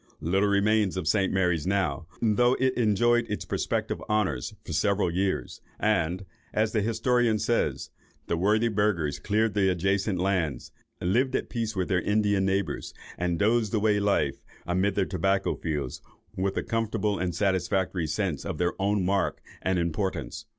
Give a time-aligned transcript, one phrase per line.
[0.19, 1.31] Little remains of St.
[1.31, 7.37] Mary's now, though it enjoyed its prospective honours for several years; and, as the historian
[7.37, 7.91] says,
[8.25, 13.37] "the worthy burghers cleared the adjacent lands, lived at peace with their Indian neighbours, and
[13.37, 16.01] dozed away life, amid their tobacco fields,
[16.35, 20.45] with a comfortable and satisfactory sense of their own mark and importance."